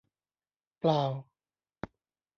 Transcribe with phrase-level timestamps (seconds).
[0.79, 1.01] เปล่า